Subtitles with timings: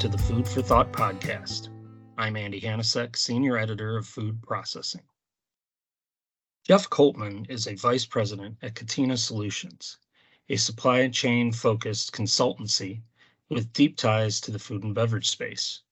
[0.00, 1.70] To the Food for Thought podcast.
[2.16, 5.02] I'm Andy Hanacek, Senior Editor of Food Processing.
[6.62, 9.98] Geoff Coltman is a Vice President at Catena Solutions,
[10.48, 13.02] a supply chain focused consultancy
[13.48, 15.82] with deep ties to the food and beverage space.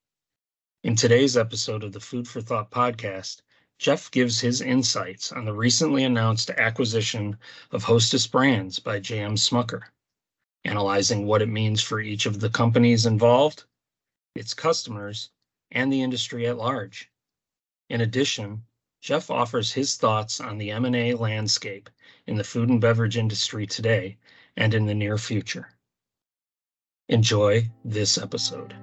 [0.84, 3.43] In today's episode of the Food for Thought podcast,
[3.80, 7.37] Geoff gives his insights on the recently announced acquisition
[7.73, 9.34] of Hostess Brands by J.M.
[9.34, 9.83] Smucker,
[10.65, 13.65] analyzing what it means for each of the companies involved,
[14.39, 15.31] its customers,
[15.71, 17.11] and the industry at large.
[17.89, 18.65] In addition,
[19.01, 21.89] Geoff offers his thoughts on the M&A landscape
[22.27, 24.17] in the food and beverage industry today
[24.57, 25.71] and in the near future.
[27.09, 28.75] Enjoy this episode.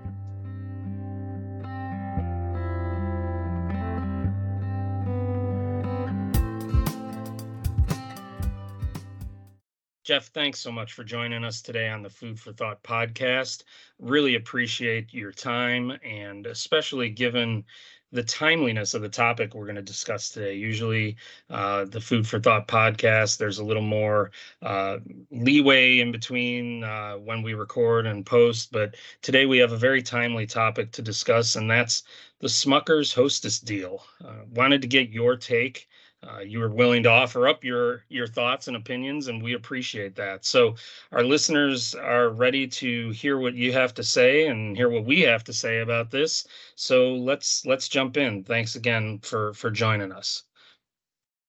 [10.04, 13.64] Geoff, thanks so much for joining us today on the Food for Thought podcast.
[14.00, 17.64] Really appreciate your time and especially given
[18.12, 20.56] the timeliness of the topic we're going to discuss today.
[20.56, 21.16] Usually,
[21.50, 24.98] uh, the Food for Thought podcast, there's a little more uh,
[25.32, 30.02] leeway in between uh, when we record and post, but today we have a very
[30.02, 32.04] timely topic to discuss, and that's
[32.40, 34.04] the Smucker's Hostess deal.
[34.24, 35.88] Uh, wanted to get your take
[36.24, 40.16] uh, you were willing to offer up your your thoughts and opinions and we appreciate
[40.16, 40.46] that.
[40.46, 40.76] So
[41.12, 45.22] our listeners are ready to hear what you have to say and hear what we
[45.22, 46.48] have to say about this.
[46.76, 48.44] So let's let's jump in.
[48.44, 50.44] Thanks again for for joining us.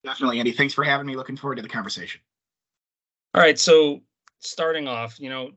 [0.02, 0.52] Definitely andy.
[0.52, 1.16] Thanks for having me.
[1.16, 2.20] Looking forward to the conversation.
[3.34, 3.58] All right.
[3.58, 4.02] So
[4.40, 5.52] starting off you know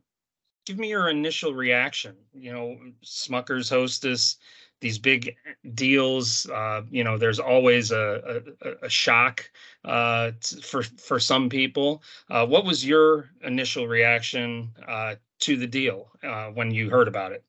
[0.65, 2.15] give me your initial reaction.
[2.33, 4.37] You know smucker's hostess
[4.79, 5.35] these big
[5.73, 9.49] deals uh, you know there's always a, a, a shock
[9.85, 12.03] uh, for for some people.
[12.29, 17.31] Uh, what was your initial reaction uh, to the deal uh, when you heard about
[17.31, 17.43] it?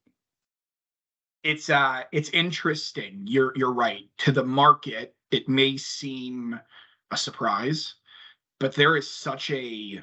[1.45, 3.23] It's uh it's interesting.
[3.25, 4.09] You're you're right.
[4.19, 6.59] To the market it may seem
[7.11, 7.95] a surprise
[8.59, 10.01] but there is such a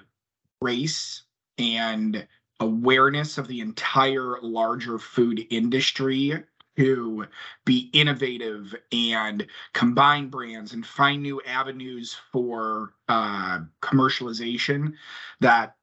[0.62, 1.24] race
[1.58, 2.28] and
[2.60, 6.44] awareness of the entire larger food industry
[6.78, 7.26] to
[7.66, 14.94] be innovative and combine brands and find new avenues for uh, commercialization
[15.40, 15.76] that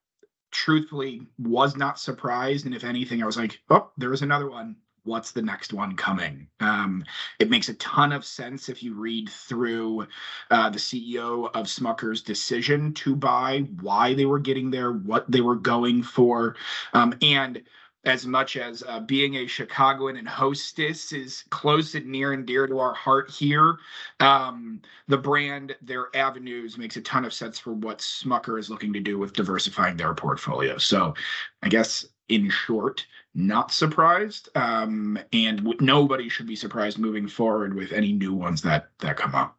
[0.51, 2.67] truthfully was not surprised.
[2.67, 4.77] And if anything i was like oh there is another one.
[5.05, 6.47] What's the next one coming?
[6.61, 7.05] Um,
[7.41, 10.07] it makes a ton of sense if you read through
[10.49, 15.41] uh, the ceo of smucker's decision to buy why they were getting there what they
[15.41, 16.55] were going for.
[16.93, 17.63] Um, and
[18.05, 22.67] as much as uh, being a Chicagoan and hostess is close and near and dear
[22.67, 23.79] to our heart here.
[24.19, 28.93] Um, the brand, their avenues makes a ton of sense for what Smucker is looking
[28.93, 30.79] to do with diversifying their portfolio.
[30.79, 31.15] So,
[31.63, 37.75] I guess in short, not surprised, um, and w- nobody should be surprised moving forward
[37.75, 39.57] with any new ones that that come up.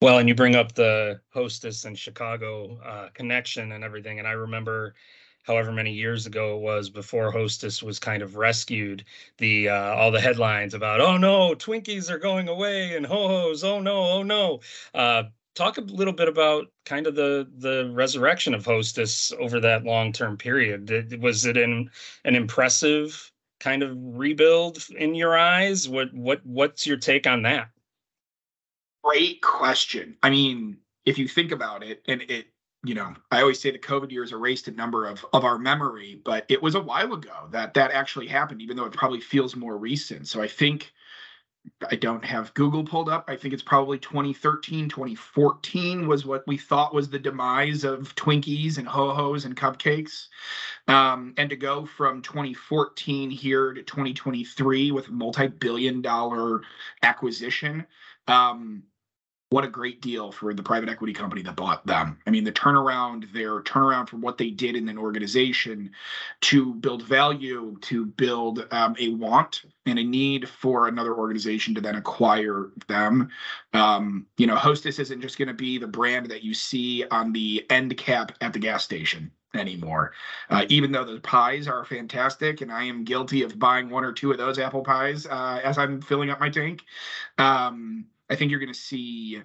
[0.00, 4.32] Well, and you bring up the hostess and Chicago uh, connection and everything, and I
[4.32, 4.94] remember
[5.42, 9.04] however many years ago it was before Hostess was kind of rescued,
[9.38, 13.64] the uh, all the headlines about oh no, Twinkies are going away and ho hos,
[13.64, 14.60] oh no, oh no.
[14.94, 19.84] Uh, talk a little bit about kind of the the resurrection of Hostess over that
[19.84, 20.86] long term period.
[20.86, 21.90] Did, was it an
[22.24, 25.88] an impressive kind of rebuild in your eyes?
[25.88, 27.68] What what what's your take on that?
[29.02, 30.16] Great question.
[30.22, 32.46] I mean, if you think about it, and it
[32.84, 36.20] you know, I always say the COVID years erased a number of of our memory,
[36.24, 39.54] but it was a while ago that that actually happened, even though it probably feels
[39.54, 40.26] more recent.
[40.28, 40.92] So I think
[41.90, 43.24] I don't have Google pulled up.
[43.28, 48.78] I think it's probably 2013, 2014 was what we thought was the demise of Twinkies
[48.78, 50.26] and Ho Ho's and cupcakes.
[50.88, 56.62] Um, and to go from 2014 here to 2023 with a multi billion dollar
[57.02, 57.86] acquisition.
[58.26, 58.84] Um,
[59.52, 62.18] what a great deal for the private equity company that bought them.
[62.26, 65.92] I mean, the turnaround, their turnaround from what they did in an organization
[66.42, 71.82] to build value, to build um, a want and a need for another organization to
[71.82, 73.28] then acquire them.
[73.74, 77.32] Um, you know, Hostess isn't just going to be the brand that you see on
[77.32, 80.12] the end cap at the gas station anymore.
[80.48, 84.12] Uh, even though the pies are fantastic, and I am guilty of buying one or
[84.12, 86.84] two of those apple pies uh, as I'm filling up my tank.
[87.36, 89.42] Um, I think you're going to see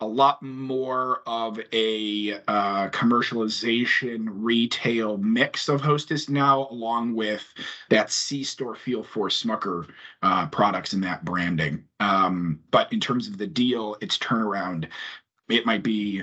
[0.00, 7.44] a lot more of a uh, commercialization retail mix of Hostess now, along with
[7.90, 9.86] that C store feel for Smucker
[10.22, 11.84] uh, products and that branding.
[12.00, 14.88] Um, but in terms of the deal, its turnaround,
[15.50, 16.22] it might be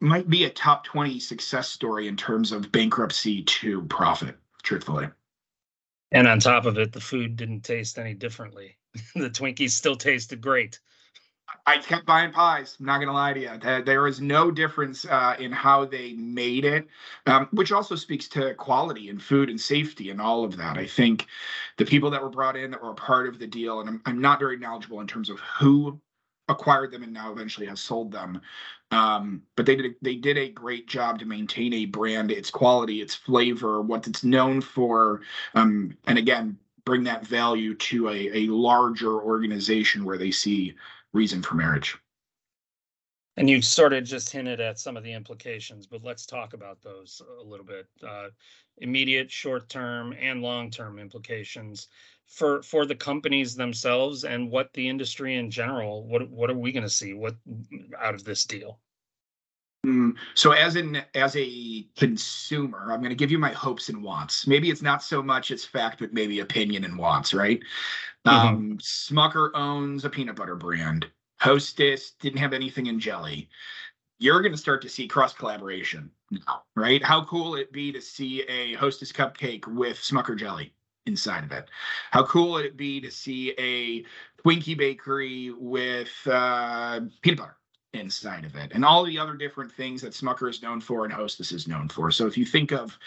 [0.00, 5.08] might be a top 20 success story in terms of bankruptcy to profit, truthfully.
[6.10, 8.76] And on top of it, the food didn't taste any differently.
[9.14, 10.80] the Twinkies still tasted great.
[11.64, 12.76] I kept buying pies.
[12.80, 13.50] I'm not gonna lie to you.
[13.60, 16.88] There, there is no difference uh, in how they made it,
[17.26, 20.76] um, which also speaks to quality and food and safety and all of that.
[20.76, 21.26] I think
[21.76, 24.02] the people that were brought in that were a part of the deal, and I'm,
[24.06, 26.00] I'm not very knowledgeable in terms of who
[26.48, 28.40] acquired them and now eventually has sold them.
[28.90, 32.50] Um, but they did a, they did a great job to maintain a brand, its
[32.50, 35.22] quality, its flavor, what it's known for,
[35.54, 40.74] um, and again bring that value to a, a larger organization where they see
[41.12, 41.96] reason for marriage.
[43.36, 46.82] And you sort of just hinted at some of the implications, but let's talk about
[46.82, 47.86] those a little bit.
[48.06, 48.28] Uh,
[48.78, 51.88] immediate, short-term, and long-term implications
[52.26, 56.06] for for the companies themselves and what the industry in general.
[56.06, 57.14] What what are we going to see?
[57.14, 57.36] What
[57.98, 58.78] out of this deal?
[59.84, 64.02] Mm, so as an as a consumer, I'm going to give you my hopes and
[64.02, 64.46] wants.
[64.46, 67.60] Maybe it's not so much as fact, but maybe opinion and wants, right?
[68.24, 68.46] Mm-hmm.
[68.46, 71.06] Um, Smucker owns a peanut butter brand.
[71.40, 73.48] Hostess didn't have anything in jelly.
[74.20, 77.02] You're going to start to see cross collaboration now, right?
[77.02, 80.72] How cool would it be to see a Hostess cupcake with Smucker jelly
[81.06, 81.68] inside of it?
[82.12, 84.04] How cool would it be to see a
[84.40, 87.56] Twinkie bakery with uh, peanut butter?
[87.94, 91.12] Inside of it and all the other different things that Smucker is known for and
[91.12, 92.10] Hostess is known for.
[92.10, 92.98] So if you think of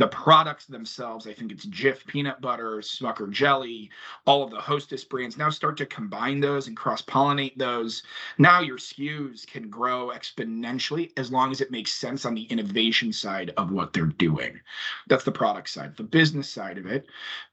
[0.00, 3.90] the products themselves, I think it's Jif peanut butter, Smucker jelly,
[4.26, 5.36] all of the Hostess brands.
[5.36, 8.02] Now start to combine those and cross pollinate those.
[8.38, 13.12] Now your SKUs can grow exponentially as long as it makes sense on the innovation
[13.12, 14.58] side of what they're doing.
[15.06, 15.94] That's the product side.
[15.98, 17.04] The business side of it,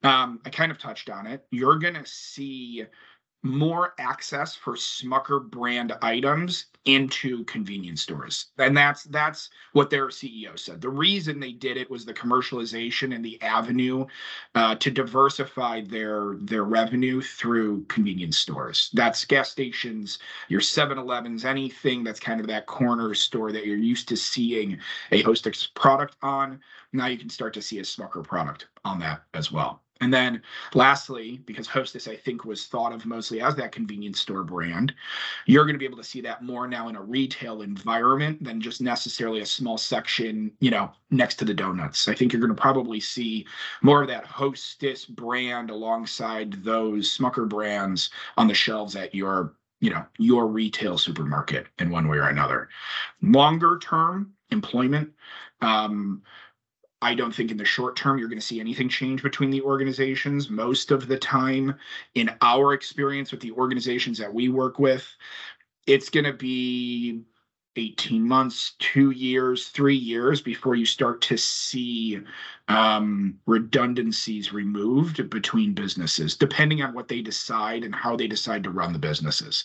[0.03, 1.45] um, I kind of touched on it.
[1.51, 2.85] You're going to see
[3.47, 8.47] more access for Smucker brand items into convenience stores.
[8.57, 10.81] And that's that's what their CEO said.
[10.81, 14.05] The reason they did it was the commercialization and the avenue
[14.55, 18.89] uh, to diversify their their revenue through convenience stores.
[18.93, 24.07] That's gas stations, your 7-Elevens, anything that's kind of that corner store that you're used
[24.09, 24.79] to seeing
[25.11, 26.59] a Hostess product on.
[26.93, 29.81] Now you can start to see a Smucker product on that as well.
[30.01, 30.41] And then
[30.73, 34.93] lastly, because Hostess, I think, was thought of mostly as that convenience store brand,
[35.45, 38.61] you're going to be able to see that more now in a retail environment than
[38.61, 42.07] just necessarily a small section, you know, next to the donuts.
[42.07, 43.45] I think you're going to probably see
[43.81, 49.89] more of that Hostess brand alongside those Smucker brands on the shelves at your, you
[49.89, 52.69] know, your retail supermarket in one way or another.
[53.21, 55.11] Longer term employment,
[55.61, 56.21] um,
[57.01, 59.61] I don't think in the short term you're going to see anything change between the
[59.61, 60.49] organizations.
[60.49, 61.75] Most of the time,
[62.15, 65.07] in our experience with the organizations that we work with,
[65.85, 67.21] it's going to be
[67.77, 72.19] 18 months, two years, three years before you start to see
[72.67, 78.71] um, redundancies removed between businesses, depending on what they decide and how they decide to
[78.71, 79.63] run the businesses.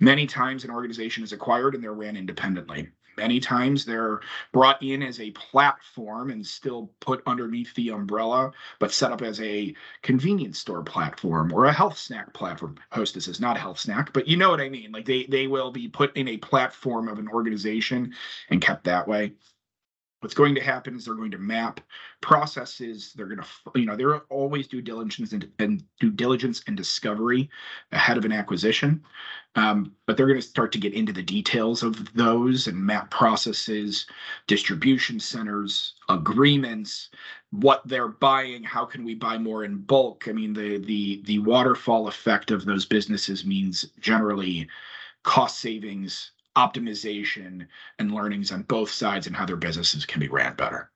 [0.00, 2.88] Many times, an organization is acquired and they're ran independently.
[3.20, 4.20] Many times they're
[4.50, 9.38] brought in as a platform and still put underneath the umbrella, but set up as
[9.42, 12.76] a convenience store platform or a health snack platform.
[12.90, 14.90] Hostess is not a health snack, but you know what I mean.
[14.90, 18.14] Like they they will be put in a platform of an organization
[18.48, 19.34] and kept that way
[20.20, 21.80] what's going to happen is they're going to map
[22.20, 23.12] processes.
[23.14, 27.50] They're going to you know they're always due diligence and, and due diligence and discovery
[27.92, 29.02] ahead of an acquisition.
[29.56, 33.10] Um, but they're going to start to get into the details of those and map
[33.10, 34.06] processes
[34.46, 37.10] distribution centers agreements
[37.50, 40.28] what they're buying how can we buy more in bulk?
[40.28, 44.68] I mean the the the waterfall effect of those businesses means generally
[45.24, 47.66] cost savings optimization
[47.98, 50.90] and learnings on both sides and how their businesses can be ran better.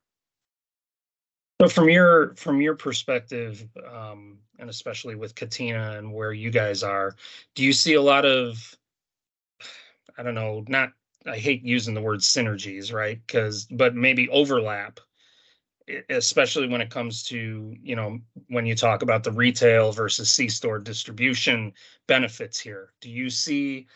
[1.60, 6.82] So from your from your perspective, um, and especially with Catena and where you guys
[6.82, 7.14] are,
[7.54, 8.76] do you see a lot of
[10.18, 10.92] I don't know, not
[11.26, 13.20] I hate using the word synergies, right?
[13.26, 15.00] Because but maybe overlap,
[16.10, 18.18] especially when it comes to you know
[18.48, 21.72] when you talk about the retail versus C store distribution
[22.08, 22.92] benefits here.
[23.00, 23.86] Do you see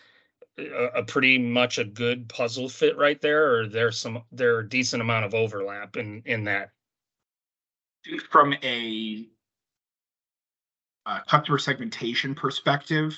[0.59, 5.03] a, pretty much a good puzzle fit right there, or there's some there a decent
[5.03, 6.73] amount of overlap in in that.
[8.31, 9.27] From a
[11.07, 13.17] uh, customer segmentation perspective,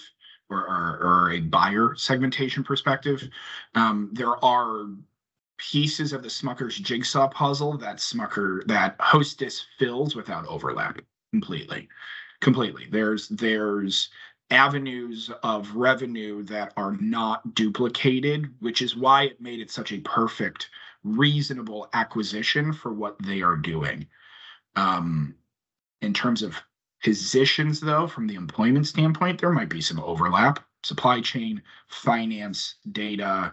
[0.48, 3.28] or, or, or a buyer segmentation perspective,
[3.74, 4.86] um, there are
[5.58, 10.98] pieces of the Smucker's jigsaw puzzle that Smucker that Hostess fills without overlap
[11.32, 11.88] completely
[12.40, 14.08] completely there's there's
[14.50, 20.00] avenues of revenue that are not duplicated, which is why it made it such a
[20.00, 20.70] perfect,
[21.04, 24.06] reasonable acquisition for what they are doing.
[24.76, 25.34] Um,
[26.02, 26.60] in terms of
[27.02, 30.64] positions, though, from the employment standpoint, there might be some overlap.
[30.82, 33.52] Supply chain, finance, data,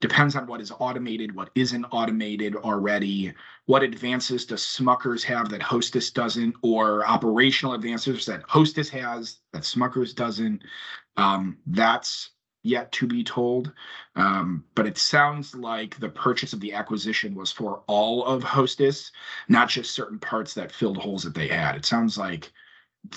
[0.00, 3.32] depends on what is automated, what isn't automated already.
[3.64, 9.62] What advances does Smuckers have that Hostess doesn't, or operational advances that Hostess has that
[9.62, 10.62] Smuckers doesn't?
[11.16, 12.30] Um, that's
[12.62, 13.72] yet to be told.
[14.16, 19.12] Um, but it sounds like the purchase of the acquisition was for all of Hostess,
[19.48, 21.76] not just certain parts that filled holes that they had.
[21.76, 22.52] It sounds like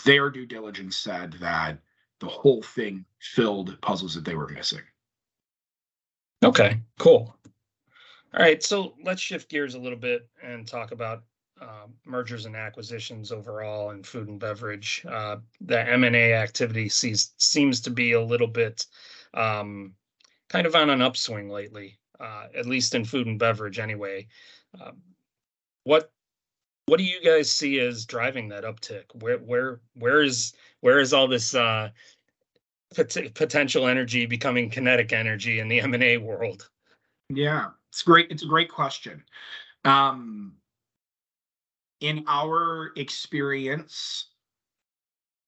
[0.05, 1.79] their due diligence said that
[2.19, 4.81] the whole thing filled puzzles that they were missing.
[6.43, 7.35] Okay, cool.
[8.33, 11.23] All right, so let's shift gears a little bit and talk about
[11.61, 15.05] uh, mergers and acquisitions overall in food and beverage.
[15.07, 18.85] Uh, the M and A activity sees, seems to be a little bit
[19.33, 19.93] um,
[20.47, 24.27] kind of on an upswing lately, uh, at least in food and beverage anyway.
[24.79, 25.01] Um,
[25.83, 26.11] what
[26.85, 29.03] what do you guys see as driving that uptick?
[29.21, 31.89] Where where where is where is all this uh,
[32.95, 36.69] pot- potential energy becoming kinetic energy in the M and A world?
[37.29, 38.31] Yeah, it's great.
[38.31, 39.23] It's a great question.
[39.85, 40.53] Um,
[42.01, 44.27] in our experience,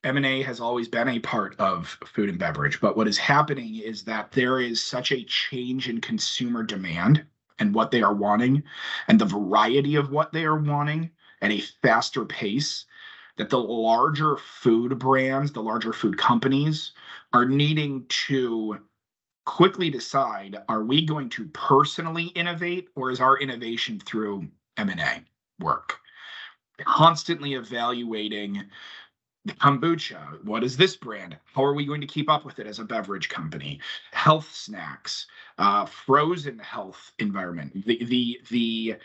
[0.04, 4.04] M&A has always been a part of food and beverage, but what is happening is
[4.04, 7.24] that there is such a change in consumer demand
[7.60, 8.64] and what they are wanting
[9.08, 12.86] and the variety of what they are wanting at a faster pace
[13.38, 16.92] that the larger food brands, the larger food companies
[17.34, 18.78] are needing to
[19.46, 24.48] quickly decide are we going to personally innovate or is our innovation through
[24.78, 25.24] M&A
[25.60, 26.00] work?
[26.84, 28.64] Constantly evaluating
[29.46, 30.44] the kombucha.
[30.44, 31.38] What is this brand?
[31.56, 33.80] How are we going to keep up with it as a beverage company?
[34.12, 35.28] Health snacks
[35.62, 38.96] uh, frozen health environment the the the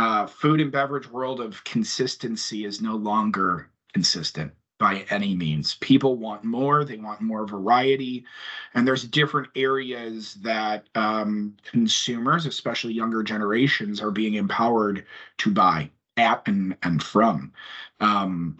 [0.00, 5.74] uh, food and beverage world of consistency is no longer consistent by any means.
[5.74, 8.24] People want more they want more variety
[8.72, 15.04] and there's different areas that um, consumers especially younger generations are being empowered
[15.36, 17.52] to buy at and and from.
[18.00, 18.56] Um,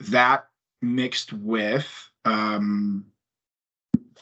[0.00, 0.48] that
[0.82, 3.06] mixed with um,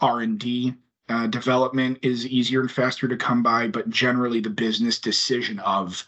[0.00, 0.74] r&d
[1.08, 6.04] uh, development is easier and faster to come by but generally the business decision of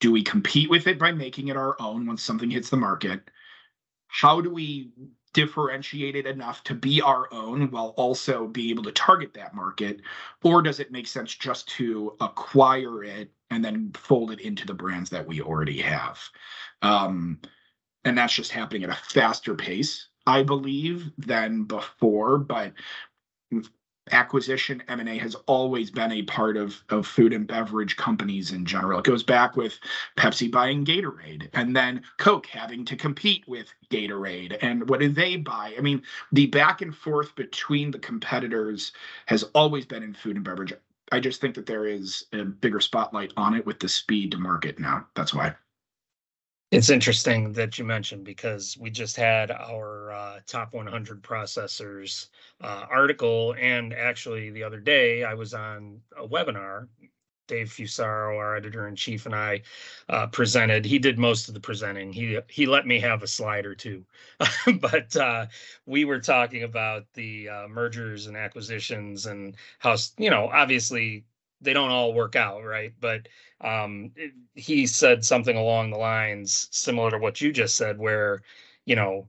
[0.00, 3.30] do we compete with it by making it our own once something hits the market?
[4.08, 4.90] How do we
[5.32, 10.00] differentiate it enough to be our own while also be able to target that market?
[10.42, 14.74] Or does it make sense just to acquire it and then fold it into the
[14.74, 16.18] brands that we already have?
[16.82, 17.38] Um,
[18.04, 22.72] and that's just happening at a faster pace i believe than before but
[24.12, 28.98] acquisition m&a has always been a part of, of food and beverage companies in general.
[28.98, 29.78] It goes back with
[30.16, 34.56] pepsi buying gatorade and then coke having to compete with gatorade.
[34.62, 35.74] And what do they buy?
[35.76, 36.02] I mean
[36.32, 38.92] the back and forth between the competitors
[39.26, 40.72] has always been in food and beverage.
[41.12, 44.38] I just think that there is a bigger spotlight on it with the speed to
[44.38, 45.06] market now.
[45.14, 45.54] That's why
[46.70, 52.28] it's interesting that you mentioned because we just had our uh, top 100 processors
[52.60, 56.86] uh, article, and actually the other day I was on a webinar.
[57.48, 59.62] Dave Fusaro, our editor in chief, and I
[60.08, 60.84] uh, presented.
[60.84, 62.12] He did most of the presenting.
[62.12, 64.04] He he let me have a slide or two,
[64.80, 65.46] but uh,
[65.84, 71.24] we were talking about the uh, mergers and acquisitions and how you know obviously
[71.60, 72.92] they don't all work out, right?
[73.00, 73.28] But
[73.60, 74.12] um,
[74.54, 78.42] he said something along the lines similar to what you just said, where
[78.86, 79.28] you know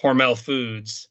[0.00, 1.08] Hormel Foods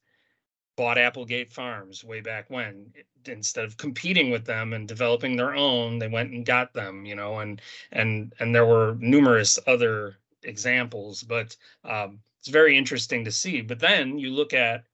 [0.75, 2.93] bought Applegate Farms way back when.
[3.25, 7.15] Instead of competing with them and developing their own, they went and got them, you
[7.15, 13.31] know, and and and there were numerous other examples, but um, it's very interesting to
[13.31, 13.61] see.
[13.61, 14.85] But then you look at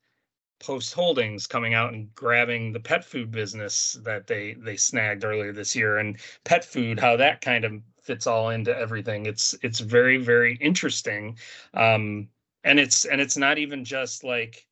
[0.60, 5.54] Post Holdings coming out and grabbing the pet food business that they they snagged earlier
[5.54, 9.26] this year, and pet food, how that kind of fits all into everything.
[9.26, 11.38] It's it's very very interesting,
[11.74, 12.30] um,
[12.64, 14.68] and it's and it's not even just like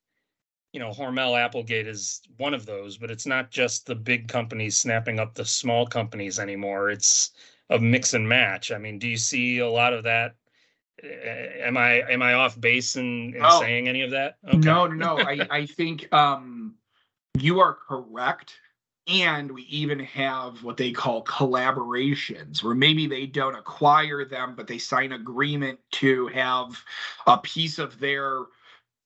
[0.73, 4.77] you know Hormel Applegate is one of those, but it's not just the big companies
[4.77, 6.89] snapping up the small companies anymore.
[6.89, 7.31] It's
[7.69, 8.71] a mix and match.
[8.71, 10.35] I mean, do you see a lot of that
[11.03, 14.37] am I am I off base in, in oh, saying any of that?
[14.47, 14.57] Okay.
[14.57, 16.75] No, no, I I think um,
[17.39, 18.55] you are correct.
[19.05, 24.65] And we even have what they call collaborations, where maybe they don't acquire them, but
[24.65, 26.81] they sign agreement to have
[27.27, 28.43] a piece of their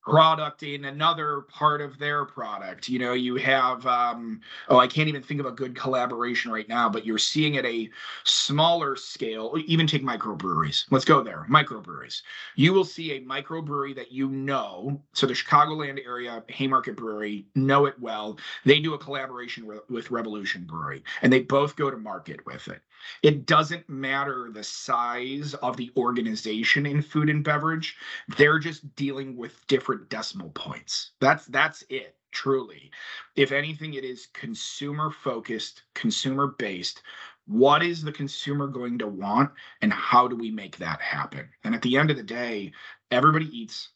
[0.08, 2.88] product in another part of their product.
[2.88, 6.68] You know, you have um, oh, I can't even think of a good collaboration right
[6.70, 7.90] now, but you're seeing at a
[8.24, 10.86] smaller scale, even take microbreweries.
[10.92, 11.46] Let's go there.
[11.50, 12.22] Microbreweries.
[12.56, 15.02] You will see a microbrewery that you know.
[15.14, 18.38] So the Chicagoland area Haymarket Brewery know it well.
[18.64, 22.68] They do a collaboration with, with Revolution Brewery, and they both go to market with
[22.70, 22.82] it.
[23.24, 27.96] It doesn't matter the size of the organization in food and beverage.
[28.38, 31.12] They're just dealing with different decimal points.
[31.20, 32.92] That's that's it, truly.
[33.36, 37.02] If anything, it is consumer focused, consumer based.
[37.46, 39.52] What is the consumer going to want
[39.82, 41.48] and how do we make that happen?
[41.64, 42.74] And at the end of the day,
[43.10, 43.90] everybody eats,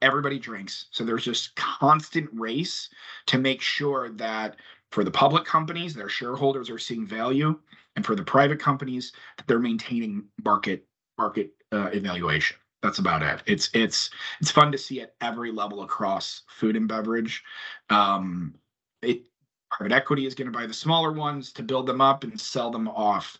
[0.00, 0.86] everybody drinks.
[0.90, 2.88] So there's just constant race
[3.26, 4.56] to make sure that
[4.90, 7.58] for the public companies, their shareholders are seeing value
[7.96, 10.86] and for the private companies that they're maintaining market
[11.18, 13.42] market uh, evaluation that's about it.
[13.46, 14.10] It's it's
[14.42, 17.42] it's fun to see at every level across food and beverage.
[17.88, 18.54] Um
[19.00, 19.22] it
[19.70, 22.70] private equity is going to buy the smaller ones to build them up and sell
[22.70, 23.38] them off.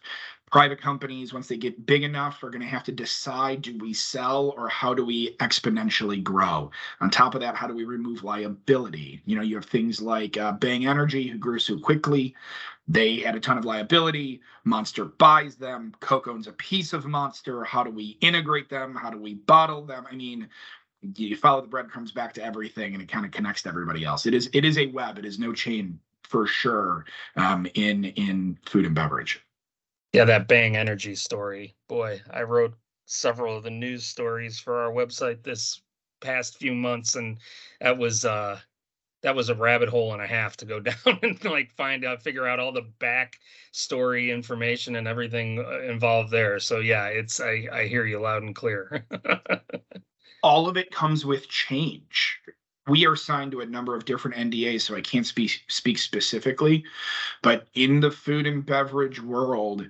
[0.50, 3.92] Private companies once they get big enough are going to have to decide do we
[3.92, 6.70] sell or how do we exponentially grow?
[7.02, 9.20] On top of that how do we remove liability?
[9.26, 12.34] You know you have things like uh, bang energy who grew so quickly
[12.86, 14.40] they had a ton of liability.
[14.64, 15.94] Monster buys them.
[16.00, 17.64] Coke owns a piece of Monster.
[17.64, 18.94] How do we integrate them?
[18.94, 20.06] How do we bottle them?
[20.10, 20.48] I mean,
[21.16, 24.26] you follow the breadcrumbs back to everything, and it kind of connects to everybody else.
[24.26, 25.18] It is it is a web.
[25.18, 27.04] It is no chain for sure
[27.36, 29.40] um, in in food and beverage.
[30.12, 31.74] Yeah, that Bang Energy story.
[31.88, 32.74] Boy, I wrote
[33.06, 35.82] several of the news stories for our website this
[36.20, 37.38] past few months, and
[37.80, 38.58] that was uh
[39.24, 42.22] that was a rabbit hole and a half to go down and like find out
[42.22, 43.40] figure out all the back
[43.72, 46.60] story information and everything uh, involved there.
[46.60, 49.04] So yeah it's i i hear you loud and clear.
[50.42, 52.38] All of it comes with change.
[52.86, 56.84] We are signed to a number of different NDAs, so I can't speak speak specifically.
[57.42, 59.88] But in the food and beverage world,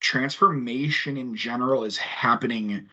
[0.00, 2.88] transformation in general is happening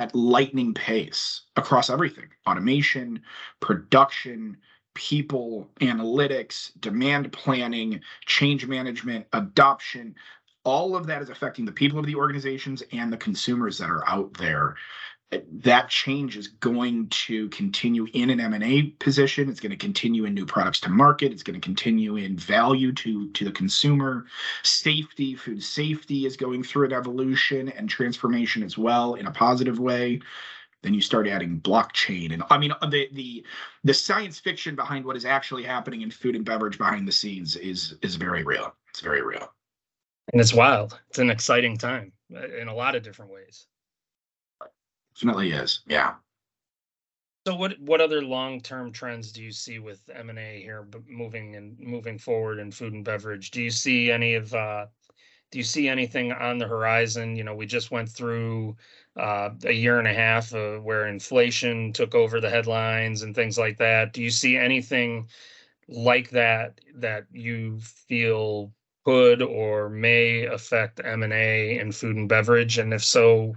[0.00, 3.22] at lightning pace across everything: automation,
[3.60, 4.56] production,
[4.94, 10.14] people, analytics, demand planning, change management, adoption.
[10.64, 14.08] All of that is affecting the people of the organizations and the consumers that are
[14.08, 14.76] out there.
[15.50, 19.48] That change is going to continue in an M&A position.
[19.48, 21.32] It's going to continue in new products to market.
[21.32, 24.26] It's going to continue in value to, to the consumer.
[24.62, 29.80] Safety, food safety is going through an evolution and transformation as well in a positive
[29.80, 30.20] way
[30.84, 33.44] then you start adding blockchain and i mean uh, the the
[33.84, 37.56] the science fiction behind what is actually happening in food and beverage behind the scenes
[37.56, 38.74] is is very real.
[38.88, 39.52] It's very real.
[40.32, 40.98] And it's wild.
[41.10, 43.66] It's an exciting time uh, in a lot of different ways.
[45.14, 45.80] Definitely is.
[45.86, 46.14] Yeah.
[47.46, 52.18] So what what other long-term trends do you see with m&a here moving and moving
[52.18, 53.50] forward in food and beverage?
[53.50, 54.86] Do you see any of uh
[55.54, 58.76] do you see anything on the horizon you know we just went through
[59.16, 63.58] uh, a year and a half uh, where inflation took over the headlines and things
[63.58, 64.12] like that.
[64.12, 65.28] Do you see anything
[65.88, 68.72] like that that you feel
[69.04, 72.78] could or may affect M&A in food and beverage?
[72.78, 73.54] And if so,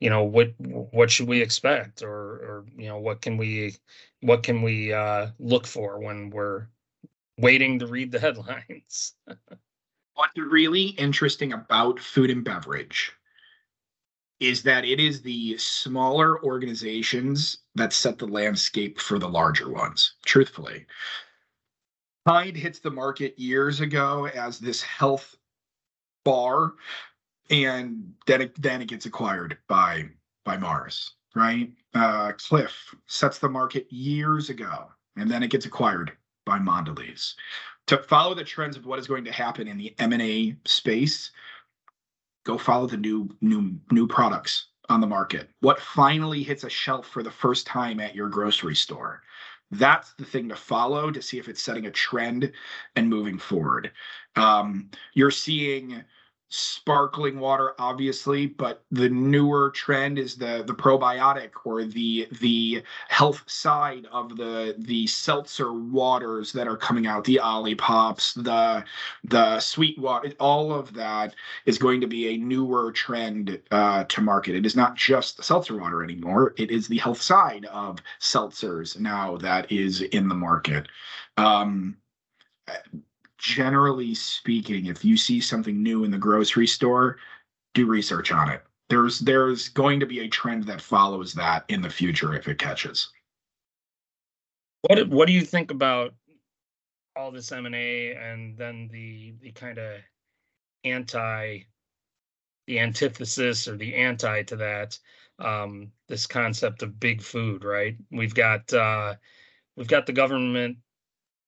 [0.00, 3.76] you know, what what should we expect or or you know, what can we
[4.20, 6.66] what can we uh, look for when we're
[7.38, 9.14] waiting to read the headlines?
[10.14, 13.12] What's really interesting about food and beverage
[14.40, 20.14] is that it is the smaller organizations that set the landscape for the larger ones,
[20.26, 20.84] truthfully.
[22.26, 25.36] Kind hits the market years ago as this health
[26.24, 26.72] bar,
[27.50, 30.08] and then it, then it gets acquired by
[30.44, 31.70] by Mars, right?
[31.94, 36.12] Uh, Clif sets the market years ago, and then it gets acquired
[36.44, 37.34] by Mondelez.
[37.88, 41.30] To follow the trends of what is going to happen in the M&A space,
[42.44, 45.50] go follow the new new new products on the market.
[45.60, 49.22] What finally hits a shelf for the first time at your grocery store.
[49.70, 52.52] That's the thing to follow to see if it's setting a trend
[52.94, 53.90] and moving forward.
[54.36, 56.04] Um, you're seeing
[56.54, 63.42] sparkling water obviously but the newer trend is the the probiotic or the the health
[63.46, 68.84] side of the the seltzer waters that are coming out the Olipops the
[69.24, 71.34] the sweet water all of that
[71.64, 74.54] is going to be a newer trend uh, to market.
[74.54, 76.54] It is not just the seltzer water anymore.
[76.56, 80.88] It is the health side of seltzers now that is in the market.
[81.36, 81.96] Um,
[83.42, 87.18] generally speaking, if you see something new in the grocery store,
[87.74, 88.62] do research on it.
[88.88, 92.58] There's there's going to be a trend that follows that in the future if it
[92.58, 93.10] catches.
[94.82, 96.14] What what do you think about
[97.16, 100.00] all this M and A and then the the kind of
[100.84, 101.60] anti
[102.66, 104.98] the antithesis or the anti to that
[105.40, 107.96] um, this concept of big food, right?
[108.12, 109.14] We've got uh,
[109.76, 110.76] we've got the government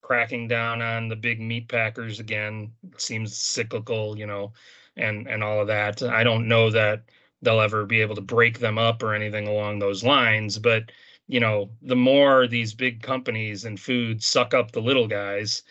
[0.05, 2.71] cracking down on the big meat packers again.
[2.99, 4.53] Seems cyclical, you know,
[4.97, 6.03] and and all of that.
[6.03, 7.05] I don't know that
[7.43, 10.93] they'll ever be able to break them up or anything along those lines, but
[11.27, 15.63] you know, the more these big companies and food suck up the little guys,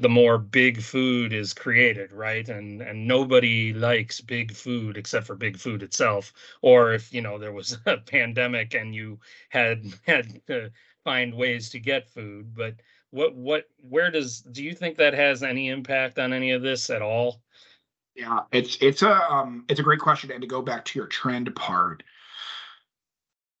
[0.00, 5.36] the more big food is created right and and nobody likes big food except for
[5.36, 9.18] big food itself or if you know there was a pandemic and you
[9.50, 10.70] had had to
[11.04, 12.74] find ways to get food but
[13.10, 16.90] what what where does do you think that has any impact on any of this
[16.90, 17.42] at all?
[18.14, 21.08] Yeah it's it's a um it's a great question and to go back to your
[21.08, 22.02] trend part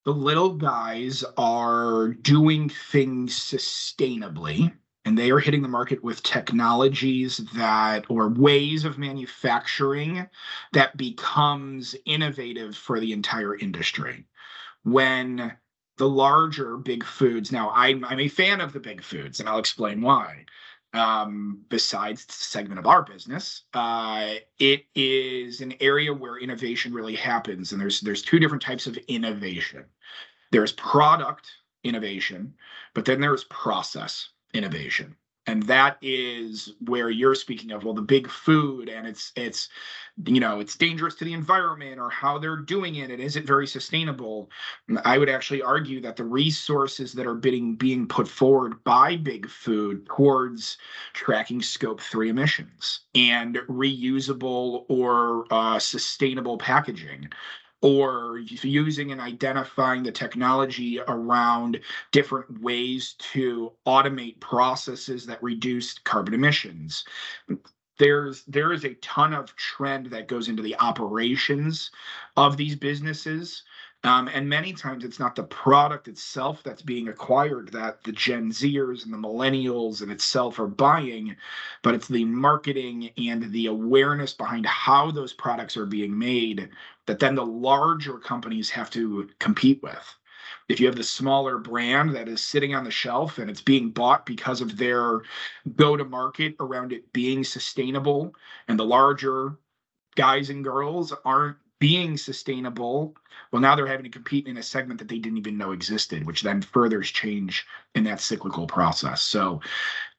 [0.04, 4.72] the little guys are doing things sustainably
[5.04, 10.26] and they are hitting the market with technologies that or ways of manufacturing
[10.72, 14.26] that becomes innovative for the entire industry.
[14.84, 15.52] When
[16.00, 17.52] the larger big foods.
[17.52, 20.46] Now i'm, I'm a fan of the big foods and i'll explain why.
[20.92, 23.62] Um, besides the segment of our business.
[23.72, 28.86] Uh, it is an area where innovation really happens and there's there's two different types
[28.86, 29.84] of innovation.
[30.50, 31.46] There's product
[31.84, 32.54] innovation
[32.94, 35.14] but then there's process innovation
[35.46, 39.68] and that is where you're speaking of well the big food and it's it's
[40.26, 44.50] you know it's dangerous to the environment or how they're doing it it very sustainable?
[45.04, 49.48] I would actually argue that the resources that are being being put forward by big
[49.48, 50.76] food towards
[51.14, 57.28] tracking scope 3 emissions and reusable or uh, sustainable packaging
[57.82, 61.80] or using and identifying the technology around
[62.12, 67.04] different ways to automate processes that reduce carbon emissions.
[67.98, 71.90] There's there is a ton of trend that goes into the operations
[72.36, 73.62] of these businesses
[74.02, 78.50] um, and many times it's not the product itself that's being acquired that the Gen
[78.50, 81.36] Zers and the millennials and itself are buying,
[81.82, 86.70] but it's the marketing and the awareness behind how those products are being made
[87.10, 90.14] that then the larger companies have to compete with.
[90.68, 93.90] If you have the smaller brand that is sitting on the shelf and it's being
[93.90, 95.22] bought because of their
[95.74, 98.32] go to market around it being sustainable,
[98.68, 99.56] and the larger
[100.14, 103.16] guys and girls aren't being sustainable
[103.50, 106.26] well now they're having to compete in a segment that they didn't even know existed
[106.26, 109.58] which then furthers change in that cyclical process so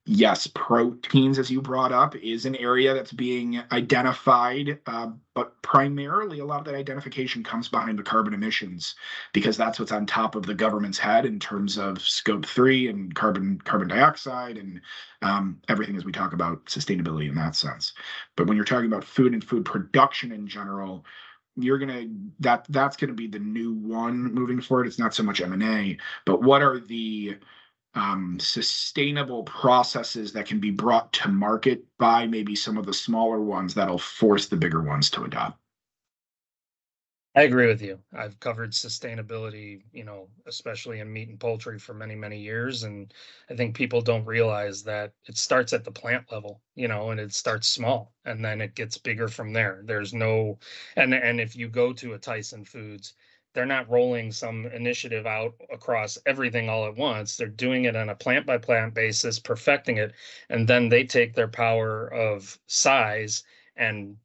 [0.05, 6.39] yes proteins as you brought up is an area that's being identified uh, but primarily
[6.39, 8.95] a lot of that identification comes behind the carbon emissions
[9.31, 13.13] because that's what's on top of the government's head in terms of scope three and
[13.13, 14.81] carbon carbon dioxide and
[15.21, 17.93] um, everything as we talk about sustainability in that sense
[18.35, 21.05] but when you're talking about food and food production in general
[21.57, 22.07] you're gonna
[22.39, 24.87] that that's gonna be the new one moving forward.
[24.87, 27.37] It's not so much M and A, but what are the
[27.93, 33.41] um, sustainable processes that can be brought to market by maybe some of the smaller
[33.41, 35.57] ones that'll force the bigger ones to adopt.
[37.33, 37.97] I agree with you.
[38.13, 42.83] I've covered sustainability, you know, especially in meat and poultry for many, many years.
[42.83, 43.13] And
[43.49, 47.21] I think people don't realize that it starts at the plant level, you know, and
[47.21, 49.81] it starts small and then it gets bigger from there.
[49.85, 50.59] There's no,
[50.97, 53.13] and, and if you go to a Tyson Foods,
[53.53, 57.35] they're not rolling some initiative out across everything all at once.
[57.35, 60.13] They're doing it on a plant by plant basis, perfecting it.
[60.49, 63.43] And then they take their power of size
[63.75, 64.17] and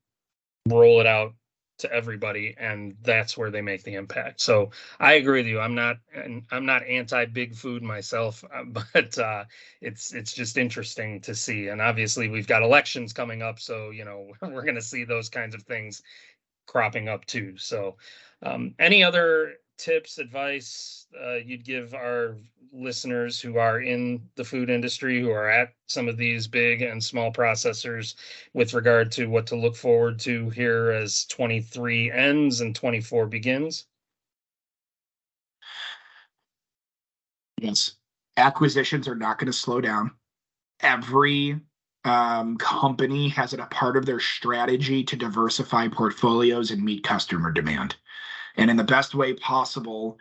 [0.68, 1.34] roll it out
[1.78, 5.74] to everybody and that's where they make the impact so i agree with you i'm
[5.74, 5.98] not
[6.50, 8.42] i'm not anti big food myself
[8.94, 9.44] but uh,
[9.82, 14.04] it's it's just interesting to see and obviously we've got elections coming up so you
[14.04, 16.02] know we're going to see those kinds of things
[16.66, 17.96] cropping up too so
[18.42, 22.36] um, any other tips, advice uh, you'd give our
[22.72, 27.02] listeners who are in the food industry, who are at some of these big and
[27.02, 28.14] small processors
[28.54, 33.86] with regard to what to look forward to here as 23 ends and 24 begins?
[37.60, 37.96] Yes,
[38.36, 40.10] acquisitions are not going to slow down.
[40.80, 41.58] Every
[42.06, 47.50] um, company has it a part of their strategy to diversify portfolios and meet customer
[47.50, 47.96] demand.
[48.56, 50.18] And in the best way possible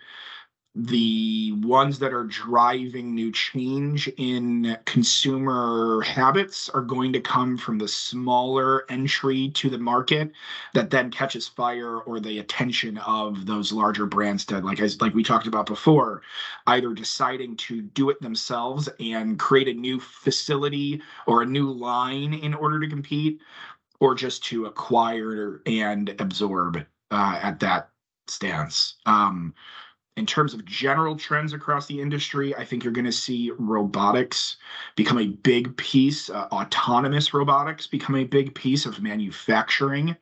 [0.76, 7.78] the ones that are driving new change in consumer habits are going to come from
[7.78, 10.32] the smaller entry to the market
[10.74, 15.14] that then catches fire or the attention of those larger brands to like as like
[15.14, 16.22] we talked about before
[16.68, 22.34] either deciding to do it themselves and create a new facility or a new line
[22.34, 23.40] in order to compete
[24.02, 27.92] or just to acquire and absorb uh, at that
[28.28, 28.96] stance.
[29.06, 29.54] Um,
[30.17, 34.56] in terms of general trends across the industry, I think you're going to see robotics
[34.95, 40.15] become a big piece, uh, autonomous robotics become a big piece of manufacturing.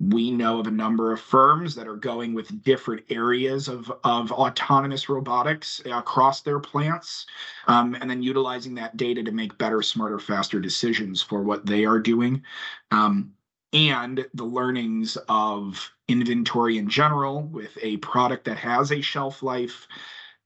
[0.00, 4.32] We know of a number of firms that are going with different areas of, of
[4.32, 7.26] autonomous robotics across their plants,
[7.68, 11.84] um, and then utilizing that data to make better, smarter, faster decisions for what they
[11.84, 12.42] are doing.
[12.90, 13.32] Um,
[13.72, 19.86] and the learnings of inventory in general with a product that has a shelf life,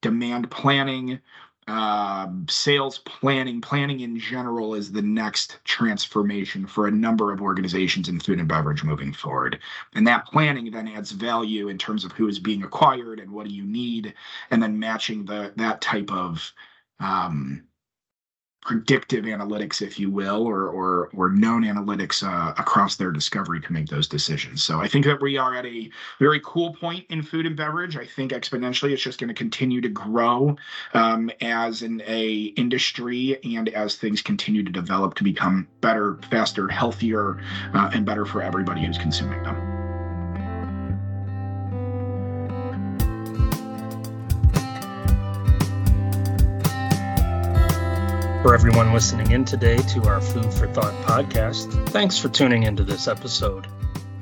[0.00, 1.20] demand planning,
[1.68, 8.08] uh, sales planning, planning in general is the next transformation for a number of organizations
[8.08, 9.60] in food and beverage moving forward.
[9.94, 13.46] And that planning then adds value in terms of who is being acquired and what
[13.46, 14.14] do you need,
[14.50, 16.52] and then matching the that type of
[16.98, 17.62] um,
[18.62, 23.72] predictive analytics, if you will, or or or known analytics uh, across their discovery to
[23.72, 24.62] make those decisions.
[24.62, 27.96] So I think that we are at a very cool point in food and beverage.
[27.96, 30.56] I think exponentially, it's just going to continue to grow
[30.94, 36.68] um, as an a industry and as things continue to develop to become better, faster,
[36.68, 37.42] healthier,
[37.74, 39.71] uh, and better for everybody who's consuming them.
[48.42, 52.82] For everyone listening in today to our Food for Thought podcast, thanks for tuning into
[52.82, 53.68] this episode.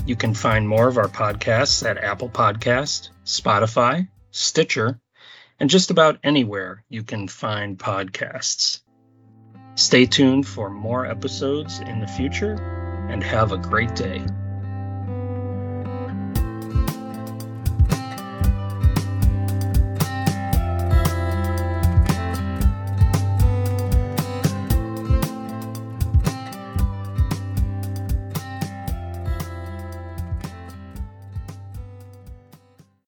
[0.05, 5.01] You can find more of our podcasts at Apple Podcast, Spotify, Stitcher,
[5.59, 8.83] and just about anywhere you can find podcasts.
[9.75, 14.23] Stay tuned for more episodes in the future and have a great day.